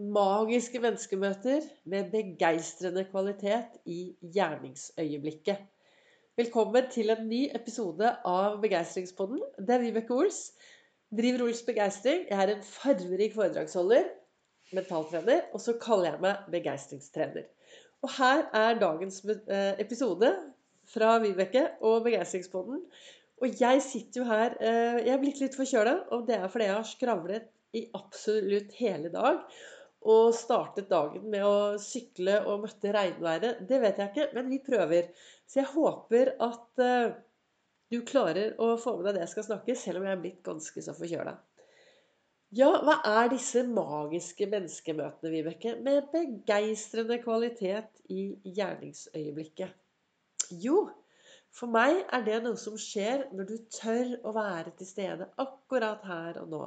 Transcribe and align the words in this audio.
magiske 0.00 0.80
menneskemøter 0.80 1.66
med 1.84 2.08
begeistrende 2.12 3.04
kvalitet 3.10 3.76
i 3.84 4.14
gjerningsøyeblikket. 4.34 5.58
Velkommen 6.40 6.86
til 6.92 7.12
en 7.12 7.26
ny 7.28 7.42
episode 7.54 8.08
av 8.24 8.56
Begeistringspodden. 8.62 9.42
Det 9.58 9.74
er 9.74 9.82
Vibeke 9.82 10.14
Ols. 10.16 10.38
Driver 11.12 11.44
Ols 11.44 11.60
Begeistring. 11.66 12.22
Jeg 12.30 12.38
er 12.38 12.54
en 12.54 12.62
farverik 12.64 13.34
foredragsholder, 13.36 14.06
mentaltrener, 14.72 15.42
og 15.52 15.60
så 15.60 15.74
kaller 15.82 16.14
jeg 16.14 16.22
meg 16.24 16.46
begeistringstrener. 16.54 17.50
Og 18.00 18.14
her 18.16 18.46
er 18.56 18.80
dagens 18.80 19.20
eh, 19.26 19.74
episode 19.84 20.30
fra 20.88 21.18
Vibeke 21.20 21.66
og 21.84 22.06
Begeistringspodden. 22.06 22.86
Og 23.42 23.60
jeg 23.60 23.82
sitter 23.84 24.22
jo 24.22 24.30
her 24.30 24.56
eh, 24.60 25.02
Jeg 25.04 25.12
er 25.12 25.20
blitt 25.20 25.44
litt 25.44 25.58
forkjøla, 25.60 25.98
og 26.16 26.24
det 26.30 26.38
er 26.38 26.48
fordi 26.48 26.70
jeg 26.70 26.78
har 26.78 26.88
skravlet 26.88 27.52
i 27.76 27.84
absolutt 27.94 28.72
hele 28.80 29.12
dag 29.12 29.44
og 30.08 30.30
startet 30.36 30.88
dagen 30.88 31.26
med 31.32 31.44
å 31.44 31.80
sykle 31.80 32.38
og 32.48 32.64
møtte 32.64 32.92
regnværet. 32.96 33.60
Det 33.68 33.80
vet 33.82 34.00
jeg 34.00 34.12
ikke, 34.12 34.28
men 34.36 34.48
vi 34.48 34.60
prøver. 34.64 35.10
Så 35.44 35.60
jeg 35.60 35.72
håper 35.74 36.32
at 36.40 36.82
uh, 36.84 37.12
du 37.92 38.00
klarer 38.06 38.54
å 38.62 38.72
få 38.80 38.96
med 38.96 39.10
deg 39.10 39.18
det 39.18 39.26
jeg 39.26 39.34
skal 39.34 39.48
snakke, 39.50 39.76
selv 39.76 40.00
om 40.00 40.08
jeg 40.08 40.16
er 40.16 40.22
blitt 40.22 40.42
ganske 40.46 40.84
så 40.86 40.94
forkjøla. 40.96 41.36
Ja, 42.56 42.70
hva 42.82 42.96
er 43.06 43.28
disse 43.30 43.62
magiske 43.62 44.48
menneskemøtene, 44.50 45.30
Vibeke, 45.30 45.76
med 45.86 46.08
begeistrende 46.10 47.20
kvalitet 47.22 48.00
i 48.10 48.24
gjerningsøyeblikket? 48.56 49.76
Jo, 50.64 50.88
for 51.54 51.70
meg 51.70 52.00
er 52.10 52.24
det 52.26 52.40
noe 52.42 52.58
som 52.58 52.78
skjer 52.78 53.28
når 53.34 53.46
du 53.52 53.56
tør 53.74 54.16
å 54.26 54.32
være 54.34 54.72
til 54.78 54.88
stede 54.88 55.28
akkurat 55.42 56.02
her 56.08 56.40
og 56.42 56.50
nå. 56.50 56.64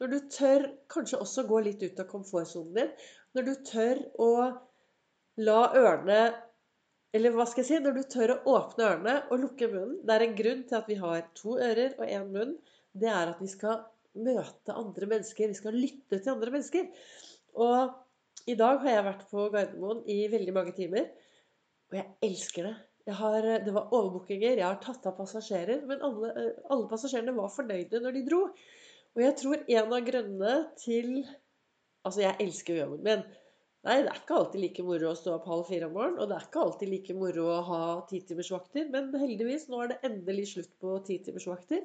Når 0.00 0.12
du 0.12 0.18
tør 0.32 0.66
kanskje 0.92 1.20
også 1.20 1.44
gå 1.48 1.60
litt 1.66 1.82
ut 1.84 1.98
av 2.00 2.08
komfortsonen 2.08 2.76
din. 2.76 2.92
Når 3.36 3.46
du 3.46 3.52
tør 3.68 4.00
å 4.22 4.30
la 5.40 5.60
ørene 5.76 6.20
Eller 7.16 7.34
hva 7.34 7.44
skal 7.48 7.64
jeg 7.64 7.68
si? 7.68 7.78
Når 7.82 7.96
du 7.96 8.02
tør 8.06 8.32
å 8.36 8.54
åpne 8.54 8.86
ørene 8.86 9.14
og 9.28 9.40
lukke 9.42 9.68
munnen. 9.72 9.96
Det 10.06 10.14
er 10.14 10.24
en 10.26 10.36
grunn 10.38 10.60
til 10.68 10.78
at 10.78 10.90
vi 10.90 10.98
har 11.00 11.24
to 11.34 11.56
ører 11.58 11.96
og 11.98 12.04
én 12.06 12.28
munn. 12.30 12.52
Det 12.94 13.10
er 13.10 13.32
at 13.32 13.40
vi 13.42 13.48
skal 13.50 13.80
møte 14.14 14.76
andre 14.76 15.08
mennesker. 15.10 15.50
Vi 15.50 15.58
skal 15.58 15.74
lytte 15.74 16.20
til 16.20 16.32
andre 16.32 16.54
mennesker. 16.54 16.86
Og 17.58 18.46
i 18.50 18.54
dag 18.58 18.78
har 18.84 18.94
jeg 18.94 19.06
vært 19.08 19.26
på 19.30 19.48
Gardermoen 19.52 20.04
i 20.10 20.20
veldig 20.30 20.54
mange 20.54 20.74
timer. 20.76 21.10
Og 21.90 21.98
jeg 21.98 22.06
elsker 22.30 22.70
det. 22.70 22.76
Har, 23.18 23.46
det 23.64 23.72
var 23.74 23.90
overbookinger, 23.96 24.60
jeg 24.60 24.66
har 24.66 24.78
tatt 24.82 25.06
av 25.10 25.16
passasjerer. 25.18 25.82
Men 25.88 26.02
alle, 26.06 26.30
alle 26.70 26.86
passasjerene 26.90 27.34
var 27.34 27.50
fornøyde 27.50 28.02
når 28.04 28.16
de 28.16 28.24
dro. 28.28 28.44
Og 29.16 29.22
jeg 29.24 29.36
tror 29.40 29.62
en 29.66 29.94
av 29.96 30.06
grunnene 30.06 30.56
til 30.80 31.14
Altså, 32.00 32.22
jeg 32.22 32.40
elsker 32.40 32.78
jobben 32.78 33.02
min. 33.04 33.22
Nei, 33.84 33.96
det 34.04 34.08
er 34.08 34.18
ikke 34.22 34.36
alltid 34.38 34.62
like 34.62 34.84
moro 34.84 35.10
å 35.10 35.16
stå 35.18 35.34
opp 35.34 35.48
halv 35.50 35.66
fire 35.68 35.88
om 35.90 35.92
morgenen. 35.98 36.20
Og 36.22 36.30
det 36.30 36.36
er 36.36 36.46
ikke 36.46 36.62
alltid 36.62 36.88
like 36.88 37.16
moro 37.16 37.44
å 37.52 37.58
ha 37.66 37.80
titimersvakter. 38.08 38.86
Men 38.92 39.10
heldigvis, 39.20 39.66
nå 39.68 39.82
er 39.84 39.92
det 39.92 39.98
endelig 40.08 40.46
slutt 40.54 40.72
på 40.80 40.94
titimersvakter. 41.04 41.84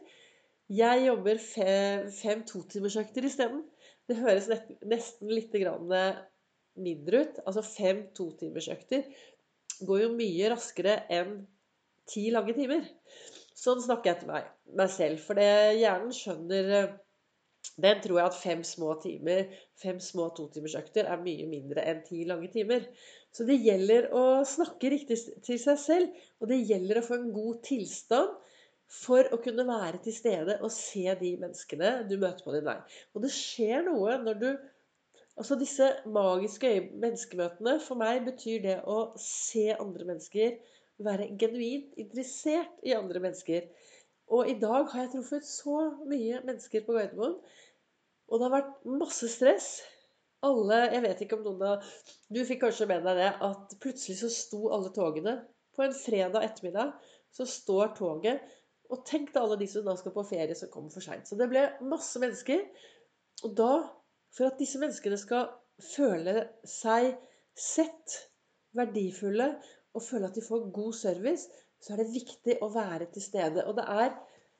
Jeg 0.72 1.04
jobber 1.06 1.40
fem, 1.44 2.08
fem 2.16 2.42
totimersøkter 2.48 3.28
isteden. 3.28 3.66
Det 4.08 4.18
høres 4.22 4.50
nesten 4.88 5.32
litt 5.32 5.54
mindre 6.76 7.22
ut. 7.26 7.40
Altså 7.46 7.64
fem 7.68 8.06
totimersøkter 8.18 9.06
går 9.84 10.06
jo 10.06 10.12
mye 10.16 10.52
raskere 10.52 11.02
enn 11.12 11.42
ti 12.08 12.30
lange 12.32 12.56
timer. 12.58 12.88
Sånn 13.56 13.84
snakker 13.84 14.12
jeg 14.12 14.24
til 14.24 14.32
meg, 14.32 14.48
meg 14.80 14.92
selv. 14.92 15.22
For 15.24 15.40
det 15.40 15.80
hjernen 15.80 16.16
skjønner 16.16 16.96
den 17.82 18.02
tror 18.04 18.20
jeg 18.20 18.30
at 18.30 18.38
fem 18.40 18.64
små 18.68 18.94
timer, 19.04 19.46
fem 19.82 20.00
små 20.04 20.30
totimersøkter 20.38 21.10
er 21.12 21.22
mye 21.24 21.48
mindre 21.50 21.84
enn 21.88 22.04
ti 22.08 22.24
lange 22.28 22.50
timer. 22.54 22.86
Så 23.36 23.48
det 23.48 23.60
gjelder 23.64 24.10
å 24.16 24.26
snakke 24.48 24.92
riktig 24.94 25.18
til 25.46 25.60
seg 25.62 25.80
selv, 25.82 26.22
og 26.40 26.52
det 26.52 26.62
gjelder 26.64 27.02
å 27.02 27.06
få 27.06 27.20
en 27.20 27.32
god 27.36 27.64
tilstand 27.68 28.36
for 28.92 29.28
å 29.34 29.42
kunne 29.42 29.66
være 29.68 30.00
til 30.06 30.14
stede 30.14 30.60
og 30.62 30.72
se 30.74 31.08
de 31.20 31.34
menneskene 31.42 31.98
du 32.10 32.16
møter 32.22 32.46
på 32.46 32.54
din 32.54 32.68
vei. 32.68 32.78
Og 33.16 33.26
det 33.26 33.34
skjer 33.34 33.86
noe 33.90 34.20
når 34.22 34.42
du 34.44 34.50
Altså 35.36 35.58
disse 35.60 35.90
magiske 36.08 36.70
menneskemøtene 36.96 37.74
For 37.84 38.00
meg 38.00 38.22
betyr 38.24 38.62
det 38.64 38.76
å 38.88 39.00
se 39.20 39.66
andre 39.74 40.08
mennesker, 40.08 40.54
være 41.04 41.26
genuint 41.36 41.98
interessert 42.00 42.78
i 42.88 42.94
andre 42.96 43.20
mennesker. 43.20 43.66
Og 44.34 44.50
i 44.50 44.56
dag 44.60 44.88
har 44.92 45.04
jeg 45.04 45.12
truffet 45.14 45.46
så 45.48 45.76
mye 46.10 46.42
mennesker 46.46 46.86
på 46.86 46.96
Gardermoen. 46.96 47.36
Og 48.26 48.40
det 48.40 48.48
har 48.48 48.56
vært 48.56 48.88
masse 49.02 49.30
stress. 49.30 49.68
Alle, 50.46 50.80
Jeg 50.94 51.02
vet 51.02 51.22
ikke 51.26 51.38
om 51.38 51.46
noen 51.46 51.62
av 51.66 51.86
Du 52.34 52.42
fikk 52.46 52.62
kanskje 52.66 52.88
med 52.90 53.06
deg 53.06 53.18
det 53.22 53.32
at 53.48 53.76
plutselig 53.82 54.18
så 54.20 54.30
sto 54.34 54.70
alle 54.74 54.92
togene. 54.94 55.38
På 55.76 55.86
en 55.86 55.96
fredag 55.96 56.46
ettermiddag 56.46 56.94
så 57.36 57.46
står 57.50 57.94
toget. 57.98 58.42
Og 58.94 59.06
tenk 59.06 59.32
deg 59.34 59.42
alle 59.42 59.58
de 59.62 59.68
som 59.70 59.86
da 59.86 59.96
skal 59.98 60.14
på 60.14 60.26
ferie, 60.30 60.58
som 60.58 60.70
kommer 60.74 60.94
for 60.94 61.06
seint. 61.06 61.28
Så 61.28 61.38
det 61.38 61.50
ble 61.52 61.66
masse 61.90 62.22
mennesker. 62.22 62.62
Og 63.46 63.56
da, 63.58 63.72
for 64.36 64.50
at 64.50 64.60
disse 64.62 64.82
menneskene 64.82 65.18
skal 65.22 65.50
føle 65.82 66.46
seg 66.70 67.16
sett, 67.58 68.20
verdifulle, 68.76 69.56
og 69.96 70.04
føle 70.04 70.30
at 70.30 70.38
de 70.38 70.44
får 70.44 70.70
god 70.76 70.94
service, 70.98 71.50
så 71.84 71.94
er 71.94 72.02
det 72.02 72.14
viktig 72.14 72.58
å 72.64 72.72
være 72.74 73.10
til 73.14 73.24
stede. 73.24 73.66
Og 73.68 73.78
det 73.78 73.86
er, 73.92 74.12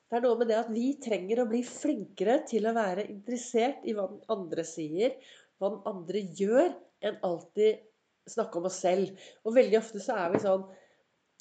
det 0.06 0.18
er, 0.18 0.24
noe 0.24 0.38
med 0.40 0.50
det 0.52 0.60
at 0.60 0.72
vi 0.72 0.86
trenger 1.02 1.42
å 1.42 1.48
bli 1.50 1.62
flinkere 1.66 2.40
til 2.48 2.68
å 2.68 2.74
være 2.76 3.08
interessert 3.12 3.84
i 3.86 3.96
hva 3.96 4.08
den 4.12 4.22
andre 4.32 4.64
sier, 4.68 5.16
hva 5.58 5.72
den 5.74 5.84
andre 5.90 6.24
gjør, 6.40 6.74
enn 7.06 7.20
alltid 7.26 7.84
snakke 8.30 8.60
om 8.60 8.68
oss 8.70 8.80
selv. 8.82 9.14
Og 9.46 9.56
veldig 9.56 9.80
ofte 9.80 10.02
så 10.02 10.18
er 10.18 10.34
vi 10.34 10.42
sånn 10.42 10.66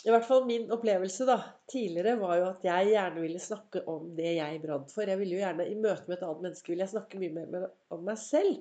i 0.05 0.11
hvert 0.11 0.25
fall 0.27 0.43
min 0.45 0.67
opplevelse 0.73 1.25
da, 1.25 1.37
tidligere 1.71 2.17
var 2.19 2.35
jo 2.37 2.47
at 2.51 2.65
jeg 2.67 2.91
gjerne 2.91 3.21
ville 3.23 3.39
snakke 3.41 3.81
om 3.89 4.11
det 4.17 4.35
jeg 4.35 4.59
brant 4.61 4.91
for. 4.93 5.09
Jeg 5.09 5.17
ville 5.17 5.37
jo 5.37 5.41
gjerne 5.41 5.65
I 5.65 5.77
møte 5.79 6.05
med 6.05 6.17
et 6.17 6.25
annet 6.27 6.43
menneske 6.43 6.71
ville 6.71 6.85
jeg 6.85 6.93
snakke 6.93 7.21
mye 7.21 7.33
mer 7.33 7.69
om 7.95 8.03
meg 8.05 8.19
selv. 8.21 8.59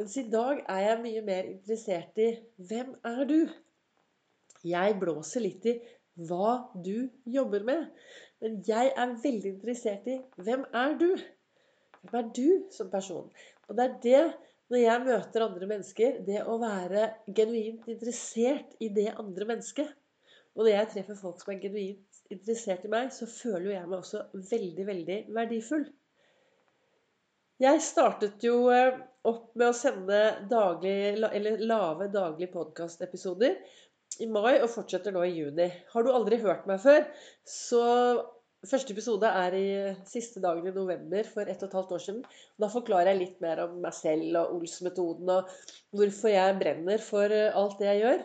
Mens 0.00 0.16
i 0.18 0.24
dag 0.32 0.64
er 0.72 0.80
jeg 0.86 1.02
mye 1.04 1.22
mer 1.28 1.50
interessert 1.52 2.18
i 2.18 2.30
hvem 2.70 2.96
er 3.12 3.22
du? 3.28 3.38
Jeg 4.66 4.96
blåser 4.98 5.44
litt 5.44 5.68
i 5.70 5.76
hva 6.28 6.68
du 6.84 7.08
jobber 7.24 7.64
med. 7.66 7.86
Men 8.42 8.58
jeg 8.66 8.92
er 8.96 9.16
veldig 9.22 9.54
interessert 9.54 10.08
i 10.10 10.18
hvem 10.42 10.64
er 10.76 10.96
du? 11.00 11.10
Hvem 12.02 12.18
er 12.20 12.30
du 12.36 12.48
som 12.74 12.90
person? 12.92 13.30
Og 13.68 13.78
det 13.78 13.84
er 13.84 13.98
det, 14.04 14.22
når 14.72 14.82
jeg 14.82 15.04
møter 15.06 15.46
andre 15.46 15.68
mennesker, 15.70 16.20
det 16.26 16.42
å 16.48 16.58
være 16.60 17.08
genuint 17.36 17.88
interessert 17.92 18.76
i 18.82 18.90
det 18.92 19.12
andre 19.14 19.48
mennesket. 19.54 19.92
Og 20.56 20.66
når 20.66 20.74
jeg 20.74 20.90
treffer 20.96 21.20
folk 21.20 21.40
som 21.40 21.54
er 21.54 21.62
genuint 21.62 22.22
interessert 22.32 22.84
i 22.84 22.92
meg, 22.92 23.12
så 23.14 23.28
føler 23.30 23.76
jeg 23.76 23.88
meg 23.88 23.98
også 24.02 24.26
veldig, 24.50 24.86
veldig 24.88 25.18
verdifull. 25.36 25.86
Jeg 27.62 27.78
startet 27.84 28.42
jo 28.42 28.56
eh, 28.74 28.96
opp 29.28 29.52
med 29.54 29.68
å 29.68 29.76
sende 29.76 30.18
daglig, 30.50 30.94
eller 31.14 31.62
lave 31.62 32.08
daglige 32.10 32.50
podkastepisoder 32.56 33.54
i 34.20 34.28
mai 34.28 34.58
og 34.60 34.70
fortsetter 34.72 35.14
nå 35.14 35.24
i 35.26 35.34
juni. 35.38 35.70
Har 35.94 36.04
du 36.04 36.12
aldri 36.12 36.40
hørt 36.42 36.68
meg 36.70 36.80
før, 36.84 37.06
så 37.48 37.82
Første 38.62 38.94
episode 38.94 39.26
er 39.26 39.54
i 39.58 39.70
siste 40.06 40.38
dagen 40.42 40.68
i 40.70 40.72
november 40.74 41.26
for 41.26 41.48
ett 41.50 41.64
og 41.64 41.66
et 41.66 41.72
halvt 41.74 41.94
år 41.96 42.02
siden. 42.04 42.20
Da 42.62 42.68
forklarer 42.70 43.08
jeg 43.10 43.18
litt 43.18 43.40
mer 43.42 43.58
om 43.64 43.80
meg 43.82 43.96
selv 43.96 44.36
og 44.38 44.52
Ols-metoden 44.54 45.32
og 45.34 45.48
hvorfor 45.98 46.30
jeg 46.30 46.60
brenner 46.60 47.02
for 47.02 47.34
eh, 47.34 47.56
alt 47.58 47.80
det 47.80 47.88
jeg 47.88 48.02
gjør. 48.04 48.22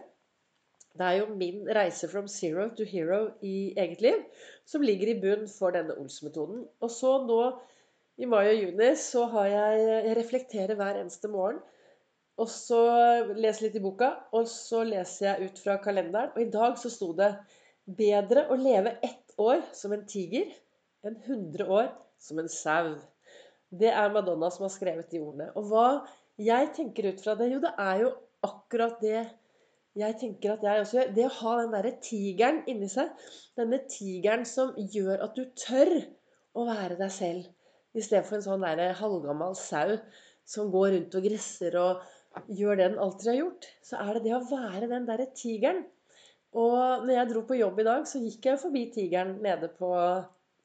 Det 0.98 1.08
er 1.08 1.16
jo 1.18 1.40
min 1.40 1.66
reise 1.80 2.10
from 2.12 2.30
zero 2.30 2.68
to 2.78 2.86
hero 2.86 3.18
i 3.42 3.74
eget 3.82 4.04
liv 4.06 4.22
som 4.70 4.86
ligger 4.86 5.10
i 5.10 5.18
bunn 5.24 5.50
for 5.50 5.74
denne 5.74 5.98
Ols-metoden. 5.98 6.68
Og 6.86 6.94
så 6.94 7.16
nå 7.26 7.42
i 8.22 8.30
mai 8.30 8.44
og 8.44 8.62
juni 8.62 8.92
så 9.08 9.26
har 9.34 9.50
jeg 9.56 9.82
Jeg 9.88 10.18
reflekterer 10.22 10.78
hver 10.78 11.02
eneste 11.02 11.34
morgen 11.34 11.64
og 12.38 12.50
så 12.54 12.80
leser 13.34 13.66
litt 13.66 13.78
i 13.80 13.82
boka, 13.82 14.12
og 14.38 14.46
så 14.50 14.84
leser 14.86 15.26
jeg 15.32 15.50
ut 15.50 15.62
fra 15.64 15.78
kalenderen. 15.82 16.34
Og 16.36 16.44
i 16.44 16.52
dag 16.54 16.78
så 16.78 16.92
sto 16.94 17.12
det 17.18 17.32
'Bedre 17.88 18.50
å 18.52 18.56
leve 18.60 18.98
ett 19.02 19.34
år 19.40 19.62
som 19.74 19.94
en 19.96 20.06
tiger 20.06 20.52
enn 21.08 21.16
100 21.16 21.66
år 21.66 21.88
som 22.20 22.40
en 22.40 22.52
sau'. 22.52 23.00
Det 23.72 23.90
er 23.90 24.14
Madonna 24.14 24.50
som 24.52 24.66
har 24.66 24.74
skrevet 24.76 25.10
de 25.10 25.20
ordene. 25.20 25.52
Og 25.56 25.72
hva 25.72 26.08
jeg 26.38 26.74
tenker 26.76 27.10
ut 27.10 27.22
fra 27.24 27.36
det 27.36 27.52
Jo, 27.52 27.60
det 27.60 27.74
er 27.80 28.02
jo 28.04 28.12
akkurat 28.44 29.02
det 29.02 29.30
jeg 29.98 30.18
tenker 30.20 30.54
at 30.54 30.64
jeg 30.64 30.82
også 30.82 30.98
gjør. 30.98 31.14
Det 31.16 31.26
å 31.26 31.36
ha 31.40 31.54
den 31.62 31.74
derre 31.74 31.94
tigeren 32.02 32.62
inni 32.70 32.90
seg. 32.92 33.10
Denne 33.58 33.80
tigeren 33.90 34.46
som 34.46 34.76
gjør 34.78 35.24
at 35.26 35.34
du 35.36 35.46
tør 35.58 35.94
å 36.54 36.66
være 36.68 37.00
deg 37.00 37.12
selv. 37.12 37.48
I 37.98 38.04
stedet 38.06 38.28
for 38.28 38.38
en 38.38 38.46
sånn 38.46 38.66
derre 38.66 38.92
halvgammal 39.00 39.56
sau 39.58 39.98
som 40.48 40.70
går 40.72 40.94
rundt 40.94 41.18
og 41.18 41.26
gresser 41.26 41.76
og 41.82 42.04
gjør 42.48 42.80
det 42.80 42.90
den 42.90 43.00
alltid 43.04 43.30
har 43.32 43.40
gjort, 43.42 43.70
så 43.86 44.02
er 44.02 44.18
det 44.18 44.24
det 44.28 44.34
å 44.38 44.44
være 44.50 44.90
den 44.92 45.08
derre 45.08 45.30
tigeren. 45.38 45.86
Og 46.58 47.06
når 47.06 47.14
jeg 47.14 47.30
dro 47.32 47.44
på 47.48 47.60
jobb 47.60 47.80
i 47.82 47.88
dag, 47.88 48.08
så 48.10 48.22
gikk 48.24 48.48
jeg 48.50 48.62
forbi 48.62 48.84
tigeren 48.94 49.38
nede 49.44 49.70
på 49.78 49.92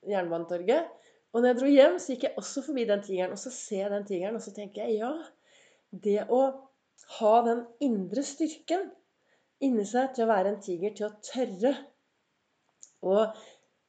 Jernbanetorget. 0.09 0.91
Og 1.33 1.41
når 1.41 1.49
jeg 1.49 1.59
dro 1.61 1.71
hjem, 1.73 1.97
så 2.01 2.15
gikk 2.15 2.27
jeg 2.29 2.39
også 2.41 2.65
forbi 2.67 2.85
den 2.89 3.03
tigeren. 3.05 3.35
Og 3.35 3.41
så 3.41 3.53
ser 3.55 3.87
jeg 3.87 3.95
den 3.95 4.09
tigeren, 4.09 4.37
og 4.39 4.45
så 4.45 4.53
tenker 4.57 4.85
jeg 4.85 5.01
ja, 5.01 5.13
det 6.07 6.21
å 6.33 6.43
ha 7.19 7.33
den 7.47 7.65
indre 7.85 8.25
styrken 8.25 8.91
inni 9.63 9.85
seg 9.89 10.15
til 10.15 10.27
å 10.27 10.33
være 10.33 10.55
en 10.55 10.63
tiger, 10.65 10.95
til 10.97 11.09
å 11.09 11.17
tørre. 11.25 11.75
Og 13.03 13.43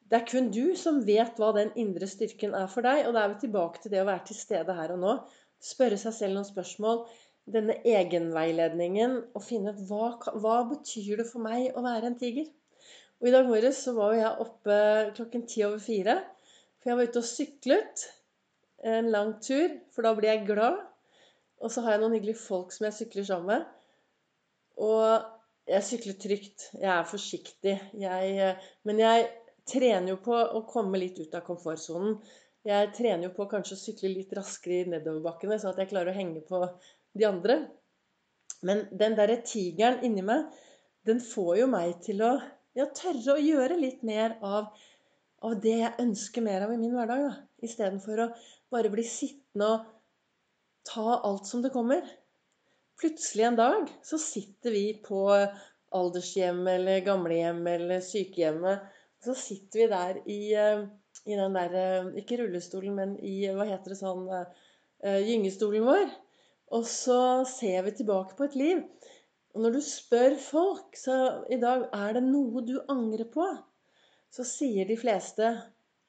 det 0.09 0.19
er 0.19 0.27
kun 0.29 0.49
du 0.53 0.75
som 0.79 1.01
vet 1.07 1.39
hva 1.39 1.51
den 1.55 1.71
indre 1.79 2.07
styrken 2.09 2.55
er 2.57 2.67
for 2.71 2.85
deg. 2.85 3.05
Og 3.07 3.15
da 3.15 3.23
er 3.23 3.33
vi 3.33 3.43
tilbake 3.45 3.83
til 3.83 3.93
det 3.93 4.03
å 4.03 4.09
være 4.09 4.27
til 4.29 4.39
stede 4.39 4.75
her 4.77 4.95
og 4.95 5.03
nå. 5.03 5.15
Spørre 5.63 5.99
seg 5.99 6.15
selv 6.17 6.37
noen 6.37 6.49
spørsmål. 6.49 7.05
Denne 7.49 7.75
egenveiledningen. 7.83 9.17
Og 9.35 9.43
finne 9.43 9.73
ut 9.73 9.81
hva, 9.89 10.13
hva 10.39 10.57
betyr 10.69 11.21
det 11.21 11.27
for 11.29 11.43
meg 11.43 11.75
å 11.75 11.83
være 11.85 12.11
en 12.11 12.19
tiger. 12.19 12.47
Og 13.21 13.29
i 13.29 13.33
dag 13.35 13.47
morges 13.47 13.83
så 13.85 13.93
var 13.95 14.15
jeg 14.17 14.43
oppe 14.43 14.77
klokken 15.17 15.45
ti 15.47 15.63
over 15.67 15.79
fire. 15.83 16.17
For 16.79 16.91
jeg 16.91 16.99
var 16.99 17.11
ute 17.11 17.21
og 17.21 17.29
syklet 17.29 18.07
en 18.83 19.07
lang 19.13 19.37
tur, 19.43 19.77
for 19.95 20.03
da 20.03 20.11
blir 20.17 20.31
jeg 20.33 20.47
glad. 20.49 20.81
Og 21.63 21.71
så 21.71 21.83
har 21.85 21.95
jeg 21.95 22.03
noen 22.03 22.17
hyggelige 22.17 22.41
folk 22.43 22.73
som 22.75 22.89
jeg 22.89 22.97
sykler 22.97 23.27
sammen 23.29 23.53
med. 23.53 23.69
Og 24.83 25.71
jeg 25.71 25.87
sykler 25.87 26.17
trygt. 26.19 26.65
Jeg 26.75 26.91
er 26.91 27.07
forsiktig. 27.07 27.75
Jeg, 28.01 28.49
men 28.83 28.99
jeg 28.99 29.29
trener 29.69 30.11
jo 30.11 30.17
på 30.25 30.35
å 30.35 30.65
komme 30.67 30.99
litt 30.99 31.21
ut 31.23 31.37
av 31.39 31.45
komfortsonen. 31.47 32.17
Jeg 32.67 32.91
trener 32.95 33.27
jo 33.27 33.33
på 33.35 33.47
kanskje 33.51 33.77
å 33.77 33.79
sykle 33.79 34.11
litt 34.11 34.35
raskere 34.35 34.81
i 34.81 34.91
nedoverbakkene, 34.91 35.57
sånn 35.59 35.73
at 35.73 35.81
jeg 35.83 35.91
klarer 35.91 36.11
å 36.11 36.17
henge 36.17 36.43
på 36.47 36.61
de 37.17 37.27
andre. 37.27 37.57
Men 38.63 38.85
den 38.91 39.17
derre 39.19 39.41
tigeren 39.45 40.03
inni 40.07 40.23
meg, 40.25 40.47
den 41.07 41.19
får 41.23 41.57
jo 41.63 41.69
meg 41.71 41.97
til 42.05 42.23
å 42.23 42.33
ja, 42.77 42.87
tørre 42.95 43.35
å 43.35 43.43
gjøre 43.43 43.77
litt 43.79 44.05
mer 44.07 44.37
av, 44.45 44.71
av 45.43 45.57
det 45.63 45.75
jeg 45.81 45.99
ønsker 46.05 46.45
mer 46.45 46.65
av 46.65 46.73
i 46.73 46.79
min 46.79 46.95
hverdag. 46.95 47.27
da. 47.27 47.33
Istedenfor 47.63 48.23
å 48.23 48.31
bare 48.73 48.91
bli 48.93 49.05
sittende 49.07 49.69
og 49.75 49.91
ta 50.87 51.19
alt 51.19 51.47
som 51.49 51.61
det 51.63 51.73
kommer. 51.75 52.07
Plutselig 52.99 53.49
en 53.49 53.59
dag 53.59 53.91
så 54.05 54.19
sitter 54.21 54.73
vi 54.73 54.87
på 55.03 55.25
aldershjem 55.93 56.63
eller 56.71 57.03
gamlehjem 57.05 57.61
eller 57.67 58.03
sykehjemmet 58.05 58.91
så 59.23 59.35
sitter 59.37 59.79
vi 59.79 59.87
der 59.87 60.19
i, 60.27 60.41
eh, 60.53 60.83
i 61.25 61.37
den 61.39 61.55
der 61.55 61.75
eh, 61.79 62.11
Ikke 62.21 62.37
rullestolen, 62.41 62.95
men 62.95 63.15
i 63.23 63.47
Hva 63.55 63.67
heter 63.69 63.93
det 63.93 63.99
sånn 63.99 64.25
uh, 64.27 65.19
Gyngestolen 65.23 65.85
vår. 65.87 66.11
Og 66.73 66.87
så 66.89 67.43
ser 67.45 67.83
vi 67.85 67.93
tilbake 67.99 68.35
på 68.37 68.47
et 68.47 68.55
liv. 68.57 68.81
Og 69.53 69.61
når 69.61 69.75
du 69.75 69.81
spør 69.85 70.37
folk 70.41 70.97
så 70.97 71.17
i 71.53 71.59
dag 71.61 71.85
er 71.93 72.15
det 72.17 72.23
noe 72.25 72.63
du 72.65 72.79
angrer 72.89 73.27
på, 73.29 73.45
så 74.33 74.45
sier 74.47 74.87
de 74.89 74.97
fleste 74.97 75.51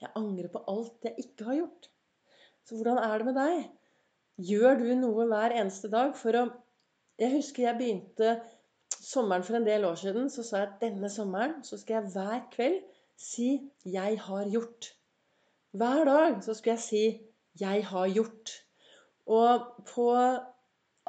'Jeg 0.00 0.10
angrer 0.16 0.48
på 0.52 0.62
alt 0.68 1.04
jeg 1.04 1.14
ikke 1.18 1.44
har 1.48 1.58
gjort'. 1.58 1.88
Så 2.64 2.76
hvordan 2.76 2.98
er 2.98 3.18
det 3.18 3.26
med 3.26 3.36
deg? 3.36 3.66
Gjør 4.48 4.80
du 4.80 4.94
noe 4.94 5.26
hver 5.28 5.52
eneste 5.52 5.90
dag 5.92 6.16
for 6.16 6.40
å 6.40 6.44
Jeg 7.18 7.30
husker 7.36 7.62
jeg 7.62 7.78
begynte 7.78 8.40
sommeren 8.90 9.44
for 9.46 9.56
en 9.56 9.66
del 9.66 9.84
år 9.84 9.94
siden. 10.00 10.30
Så 10.30 10.42
sa 10.42 10.56
jeg 10.62 10.68
at 10.72 10.80
denne 10.80 11.10
sommeren 11.10 11.60
så 11.62 11.78
skal 11.78 11.94
jeg 12.00 12.12
hver 12.16 12.40
kveld 12.56 12.80
si 13.16 13.70
'jeg 13.84 14.18
har 14.18 14.44
gjort'. 14.56 14.90
Hver 15.72 16.04
dag 16.04 16.42
så 16.42 16.54
skulle 16.54 16.74
jeg 16.74 16.86
si 16.88 17.04
'jeg 17.60 17.84
har 17.84 18.08
gjort'. 18.08 18.64
Og 19.26 19.84
på 19.94 20.10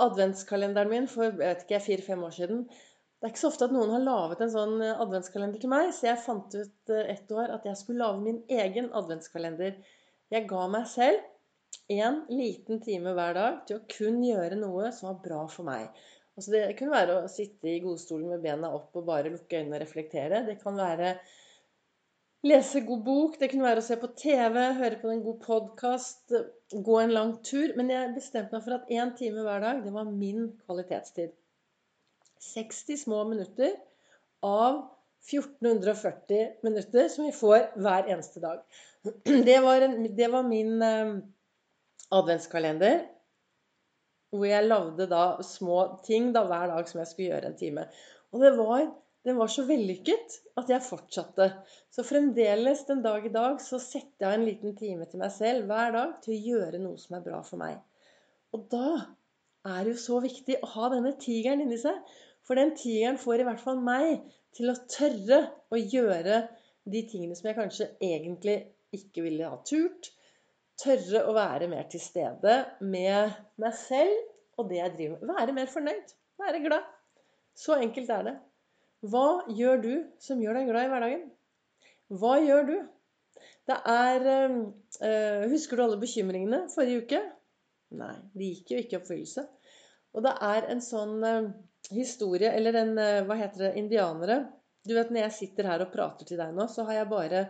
adventskalenderen 0.01 0.91
min 0.91 1.07
for 1.11 1.27
jeg 1.27 1.37
vet 1.39 1.63
ikke, 1.65 1.83
fire-fem 1.87 2.23
år 2.27 2.33
siden 2.35 2.65
Det 2.67 3.27
er 3.27 3.31
ikke 3.31 3.41
så 3.41 3.51
ofte 3.51 3.67
at 3.69 3.75
noen 3.75 3.93
har 3.95 4.03
laget 4.03 4.41
en 4.43 4.51
sånn 4.53 4.81
adventskalender 4.89 5.61
til 5.61 5.71
meg, 5.71 5.93
så 5.95 6.09
jeg 6.11 6.23
fant 6.25 6.57
ut 6.57 6.91
eh, 6.93 7.13
et 7.13 7.31
år 7.31 7.53
at 7.55 7.63
jeg 7.65 7.79
skulle 7.79 8.03
lage 8.03 8.21
min 8.21 8.41
egen 8.51 8.91
adventskalender. 8.93 9.79
Jeg 10.33 10.47
ga 10.49 10.65
meg 10.69 10.85
selv 10.91 11.23
en 11.95 12.19
liten 12.29 12.81
time 12.83 13.15
hver 13.15 13.33
dag 13.37 13.63
til 13.65 13.79
å 13.79 13.85
kun 13.91 14.19
gjøre 14.25 14.59
noe 14.59 14.91
som 14.93 15.09
var 15.09 15.23
bra 15.23 15.41
for 15.51 15.67
meg. 15.67 15.89
Altså 16.35 16.51
det 16.51 16.75
kunne 16.79 16.95
være 16.95 17.17
å 17.21 17.31
sitte 17.31 17.71
i 17.71 17.81
godstolen 17.83 18.33
med 18.33 18.43
bena 18.43 18.73
opp 18.75 18.95
og 18.99 19.07
bare 19.07 19.31
lukke 19.31 19.61
øynene 19.61 19.77
og 19.77 19.83
reflektere. 19.85 20.43
Det 20.47 20.57
kan 20.61 20.77
være 20.79 21.15
Lese 22.45 22.83
god 22.85 23.01
bok, 23.01 23.37
det 23.41 23.47
kunne 23.49 23.65
være 23.65 23.81
å 23.81 23.85
se 23.87 23.95
på 23.97 24.11
TV, 24.21 24.59
høre 24.77 24.99
på 25.01 25.09
en 25.09 25.21
god 25.25 25.37
podkast, 25.41 26.33
gå 26.69 26.97
en 27.01 27.13
lang 27.15 27.31
tur. 27.47 27.71
Men 27.73 27.89
jeg 27.89 28.11
bestemte 28.13 28.53
meg 28.53 28.61
for 28.61 28.75
at 28.75 28.91
én 28.93 29.15
time 29.17 29.41
hver 29.47 29.63
dag, 29.63 29.79
det 29.81 29.93
var 29.95 30.11
min 30.11 30.51
kvalitetstid. 30.67 31.31
60 32.45 32.99
små 33.01 33.23
minutter 33.31 33.73
av 34.45 34.83
1440 35.25 36.67
minutter 36.67 37.09
som 37.09 37.25
vi 37.25 37.31
får 37.33 37.71
hver 37.81 38.11
eneste 38.13 38.43
dag. 38.43 38.61
Det 39.49 39.57
var, 39.65 39.81
en, 39.85 39.97
det 40.17 40.27
var 40.33 40.45
min 40.45 40.81
eh, 40.81 41.15
adventskalender. 42.13 43.07
Hvor 44.33 44.45
jeg 44.49 44.67
lagde 44.69 45.09
da 45.09 45.25
små 45.45 45.79
ting 46.05 46.29
da, 46.35 46.45
hver 46.45 46.69
dag 46.75 46.89
som 46.89 47.01
jeg 47.01 47.09
skulle 47.09 47.33
gjøre 47.33 47.49
en 47.49 47.57
time. 47.57 47.89
Og 48.33 48.41
det 48.41 48.53
var 48.57 48.87
den 49.25 49.39
var 49.39 49.49
så 49.49 49.65
vellykket 49.65 50.37
at 50.59 50.69
jeg 50.69 50.85
fortsatte. 50.85 51.47
Så 51.89 52.05
fremdeles 52.05 52.83
den 52.85 53.01
dag 53.01 53.25
i 53.25 53.33
dag 53.33 53.57
så 53.63 53.79
setter 53.81 54.27
jeg 54.27 54.37
en 54.37 54.45
liten 54.45 54.75
time 54.77 55.07
til 55.09 55.21
meg 55.23 55.33
selv 55.33 55.65
hver 55.69 55.95
dag 55.95 56.11
til 56.23 56.35
å 56.35 56.41
gjøre 56.51 56.81
noe 56.83 57.01
som 57.01 57.17
er 57.17 57.25
bra 57.25 57.41
for 57.47 57.61
meg. 57.61 57.79
Og 58.53 58.67
da 58.71 58.89
er 59.65 59.79
det 59.81 59.95
jo 59.95 60.03
så 60.03 60.21
viktig 60.23 60.59
å 60.61 60.69
ha 60.75 60.91
denne 60.93 61.15
tigeren 61.21 61.63
inni 61.65 61.79
seg. 61.81 61.97
For 62.45 62.59
den 62.59 62.75
tigeren 62.77 63.17
får 63.17 63.41
i 63.41 63.47
hvert 63.47 63.63
fall 63.63 63.81
meg 63.81 64.21
til 64.55 64.69
å 64.69 64.77
tørre 64.93 65.41
å 65.73 65.81
gjøre 65.81 66.43
de 66.85 67.01
tingene 67.09 67.35
som 67.37 67.49
jeg 67.49 67.57
kanskje 67.57 67.89
egentlig 67.97 68.59
ikke 68.95 69.25
ville 69.25 69.49
ha 69.49 69.57
turt. 69.65 70.11
Tørre 70.79 71.25
å 71.25 71.33
være 71.33 71.71
mer 71.71 71.87
til 71.89 72.03
stede 72.03 72.59
med 72.83 73.33
meg 73.61 73.77
selv 73.79 74.59
og 74.59 74.69
det 74.69 74.83
jeg 74.83 74.97
driver 74.99 75.17
med. 75.17 75.33
Være 75.33 75.55
mer 75.57 75.71
fornøyd. 75.71 76.13
Være 76.39 76.61
glad. 76.63 76.91
Så 77.57 77.79
enkelt 77.79 78.11
er 78.11 78.27
det. 78.29 78.35
Hva 79.05 79.45
gjør 79.53 79.81
du 79.83 79.93
som 80.23 80.41
gjør 80.41 80.59
deg 80.59 80.69
glad 80.71 80.87
i 80.87 80.91
hverdagen? 80.91 81.23
Hva 82.21 82.35
gjør 82.41 82.67
du? 82.69 82.75
Det 83.65 83.77
er 83.89 84.27
øh, 84.31 85.45
Husker 85.51 85.77
du 85.77 85.85
alle 85.85 86.01
bekymringene 86.01 86.65
forrige 86.73 87.05
uke? 87.05 87.21
Nei, 87.97 88.13
de 88.33 88.51
gikk 88.51 88.73
jo 88.73 88.81
ikke 88.81 88.95
i 88.95 88.99
oppfyllelse. 88.99 89.45
Og 90.15 90.25
det 90.25 90.33
er 90.47 90.69
en 90.73 90.81
sånn 90.83 91.17
øh, 91.27 91.49
historie 91.93 92.51
Eller 92.55 92.77
en 92.81 92.93
Hva 93.27 93.37
heter 93.39 93.67
det? 93.67 93.73
Indianere. 93.81 94.39
Du 94.85 94.93
vet, 94.93 95.09
Når 95.09 95.25
jeg 95.25 95.37
sitter 95.39 95.69
her 95.69 95.85
og 95.85 95.93
prater 95.93 96.29
til 96.29 96.39
deg 96.41 96.53
nå, 96.55 96.67
så 96.71 96.85
har 96.87 97.01
jeg 97.01 97.11
bare 97.11 97.45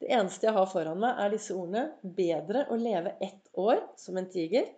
Det 0.00 0.10
eneste 0.12 0.48
jeg 0.48 0.56
har 0.56 0.68
foran 0.68 1.00
meg, 1.00 1.20
er 1.20 1.32
disse 1.32 1.54
ordene. 1.56 1.86
Bedre 2.02 2.66
å 2.68 2.76
leve 2.80 3.16
ett 3.24 3.48
år 3.56 3.80
som 4.00 4.18
en 4.20 4.28
tiger 4.30 4.68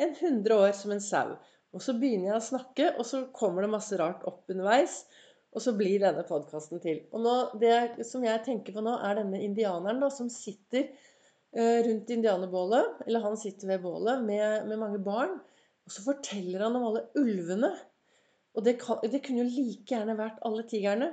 enn 0.00 0.14
100 0.14 0.56
år 0.56 0.72
som 0.76 0.94
en 0.94 1.02
sau. 1.04 1.34
Og 1.76 1.82
så 1.84 1.94
begynner 1.98 2.32
jeg 2.32 2.38
å 2.38 2.46
snakke, 2.46 2.86
og 2.98 3.06
så 3.06 3.26
kommer 3.36 3.64
det 3.64 3.74
masse 3.74 3.98
rart 4.00 4.24
opp 4.26 4.48
underveis. 4.50 5.02
Og 5.50 5.62
så 5.64 5.74
blir 5.74 5.98
denne 6.02 6.22
podkasten 6.26 6.82
til. 6.82 7.00
Og 7.10 7.24
nå, 7.24 7.36
det 7.62 8.04
som 8.06 8.22
jeg 8.22 8.42
tenker 8.46 8.74
på 8.76 8.84
nå, 8.86 8.94
er 9.02 9.18
denne 9.18 9.40
indianeren 9.42 10.02
da, 10.02 10.10
som 10.14 10.30
sitter 10.30 10.86
uh, 11.56 11.80
rundt 11.86 12.12
indianerbålet. 12.14 13.02
Eller 13.08 13.24
han 13.24 13.38
sitter 13.40 13.72
ved 13.72 13.82
bålet 13.82 14.22
med, 14.26 14.68
med, 14.70 14.78
mange 14.78 15.00
barn. 15.02 15.40
Og 15.86 15.94
så 15.94 16.04
forteller 16.06 16.62
han 16.62 16.78
om 16.78 16.86
alle 16.92 17.08
ulvene. 17.18 17.72
Og 18.54 18.66
det, 18.66 18.76
kan, 18.82 19.02
det 19.02 19.22
kunne 19.26 19.42
jo 19.42 19.50
like 19.50 19.90
gjerne 19.90 20.18
vært 20.18 20.38
alle 20.46 20.66
tigerne. 20.70 21.12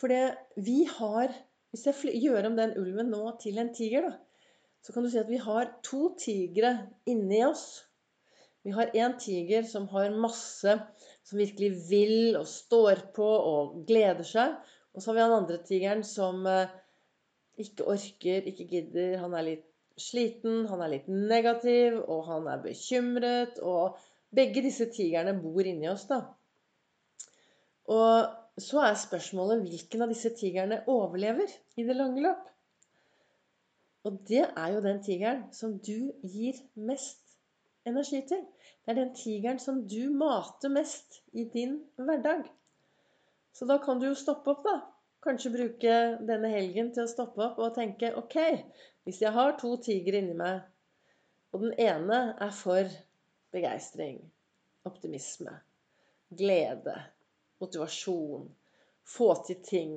For 0.00 0.12
det 0.12 0.32
vi 0.64 0.82
har 0.88 1.32
Hvis 1.72 1.86
jeg 1.88 2.18
gjør 2.20 2.50
om 2.50 2.56
den 2.58 2.74
ulven 2.76 3.08
nå 3.08 3.30
til 3.40 3.56
en 3.56 3.70
tiger, 3.72 4.04
da, 4.04 4.10
så 4.84 4.92
kan 4.92 5.06
du 5.06 5.08
si 5.08 5.16
at 5.16 5.30
vi 5.30 5.38
har 5.40 5.70
to 5.80 6.10
tigre 6.20 6.72
inni 7.08 7.38
oss. 7.46 7.62
Vi 8.60 8.74
har 8.76 8.90
en 8.92 9.14
tiger 9.16 9.64
som 9.64 9.86
har 9.88 10.12
masse 10.12 10.74
som 11.26 11.40
virkelig 11.40 11.72
vil 11.88 12.38
og 12.38 12.46
står 12.50 13.06
på 13.16 13.26
og 13.26 13.82
gleder 13.88 14.26
seg. 14.26 14.56
Og 14.92 15.00
så 15.00 15.10
har 15.10 15.16
vi 15.16 15.24
han 15.24 15.36
andre 15.36 15.58
tigeren 15.64 16.02
som 16.04 16.46
eh, 16.50 16.72
ikke 17.62 17.86
orker, 17.94 18.48
ikke 18.50 18.68
gidder. 18.70 19.18
Han 19.22 19.36
er 19.38 19.46
litt 19.46 19.68
sliten, 20.00 20.66
han 20.70 20.82
er 20.84 20.94
litt 20.96 21.08
negativ, 21.08 21.98
og 22.02 22.26
han 22.28 22.48
er 22.52 22.62
bekymret. 22.64 23.60
Og 23.62 23.98
begge 24.34 24.64
disse 24.64 24.88
tigerne 24.92 25.36
bor 25.40 25.64
inni 25.64 25.88
oss, 25.92 26.06
da. 26.10 26.24
Og 27.92 28.62
så 28.62 28.82
er 28.84 28.98
spørsmålet 29.00 29.64
hvilken 29.64 30.04
av 30.04 30.12
disse 30.12 30.32
tigerne 30.36 30.82
overlever 30.90 31.50
i 31.80 31.86
det 31.86 31.96
lange 31.96 32.24
løp. 32.24 32.48
Og 34.08 34.18
det 34.28 34.44
er 34.44 34.72
jo 34.74 34.82
den 34.84 35.00
tigeren 35.04 35.44
som 35.54 35.76
du 35.78 36.10
gir 36.26 36.58
mest 36.74 37.21
energi 37.88 38.22
til. 38.28 38.42
Det 38.82 38.92
er 38.92 38.98
den 38.98 39.14
tigeren 39.16 39.60
som 39.62 39.82
du 39.88 40.10
mater 40.14 40.72
mest 40.72 41.20
i 41.32 41.44
din 41.52 41.78
hverdag. 41.96 42.46
Så 43.52 43.68
da 43.68 43.78
kan 43.82 44.00
du 44.00 44.08
jo 44.08 44.18
stoppe 44.18 44.54
opp, 44.54 44.64
da. 44.66 44.78
Kanskje 45.22 45.52
bruke 45.54 45.96
denne 46.26 46.50
helgen 46.50 46.90
til 46.94 47.04
å 47.04 47.10
stoppe 47.10 47.44
opp 47.44 47.60
og 47.62 47.76
tenke 47.76 48.10
OK, 48.18 48.38
hvis 49.06 49.20
jeg 49.22 49.34
har 49.34 49.54
to 49.60 49.76
tigre 49.82 50.18
inni 50.18 50.34
meg, 50.38 50.64
og 51.52 51.62
den 51.62 51.76
ene 51.78 52.18
er 52.42 52.50
for 52.56 52.88
begeistring, 53.54 54.18
optimisme, 54.88 55.52
glede, 56.32 56.96
motivasjon, 57.62 58.48
få 59.06 59.28
til 59.46 59.60
ting, 59.66 59.94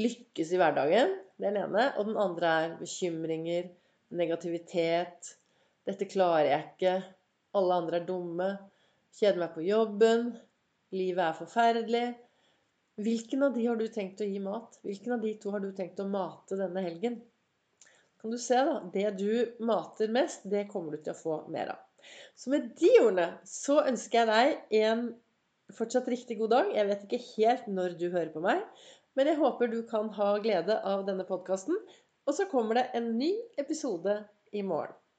lykkes 0.00 0.50
i 0.54 0.58
hverdagen, 0.58 1.14
det 1.38 1.50
er 1.50 1.54
den 1.54 1.62
ene, 1.68 1.86
og 1.94 2.08
den 2.08 2.18
andre 2.18 2.52
er 2.64 2.76
bekymringer, 2.80 3.70
negativitet, 4.14 5.34
dette 5.88 6.08
klarer 6.08 6.48
jeg 6.48 6.66
ikke, 6.68 6.94
alle 7.58 7.78
andre 7.80 8.00
er 8.00 8.06
dumme. 8.08 8.48
Kjeder 9.14 9.42
meg 9.44 9.54
på 9.54 9.64
jobben. 9.66 10.32
Livet 10.94 11.22
er 11.26 11.36
forferdelig. 11.38 12.06
Hvilken 13.04 13.42
av 13.46 13.54
de 13.54 13.66
har 13.66 13.78
du 13.78 13.86
tenkt 13.90 14.22
å 14.22 14.26
gi 14.28 14.40
mat? 14.42 14.78
Hvilken 14.86 15.16
av 15.16 15.22
de 15.22 15.32
to 15.42 15.52
har 15.54 15.62
du 15.62 15.70
tenkt 15.74 16.00
å 16.02 16.06
mate 16.08 16.58
denne 16.58 16.82
helgen? 16.82 17.20
Kan 18.22 18.32
du 18.32 18.38
se, 18.40 18.56
da. 18.56 18.78
Det 18.94 19.10
du 19.18 19.64
mater 19.66 20.10
mest, 20.14 20.46
det 20.50 20.66
kommer 20.70 20.94
du 20.94 21.02
til 21.02 21.14
å 21.14 21.18
få 21.18 21.38
mer 21.52 21.74
av. 21.74 21.82
Så 22.36 22.52
med 22.52 22.70
de 22.78 22.90
ordene 23.00 23.28
så 23.48 23.80
ønsker 23.84 24.22
jeg 24.22 24.30
deg 24.30 24.80
en 24.84 25.06
fortsatt 25.74 26.08
riktig 26.12 26.38
god 26.40 26.54
dag. 26.54 26.72
Jeg 26.76 26.90
vet 26.90 27.06
ikke 27.06 27.22
helt 27.34 27.70
når 27.70 27.98
du 28.00 28.08
hører 28.08 28.32
på 28.34 28.42
meg, 28.44 28.64
men 29.14 29.30
jeg 29.30 29.40
håper 29.40 29.70
du 29.72 29.80
kan 29.88 30.10
ha 30.16 30.32
glede 30.42 30.80
av 30.88 31.06
denne 31.08 31.26
podkasten. 31.28 31.78
Og 32.24 32.36
så 32.36 32.48
kommer 32.50 32.80
det 32.80 32.88
en 32.96 33.12
ny 33.18 33.32
episode 33.60 34.22
i 34.54 34.64
morgen. 34.64 34.96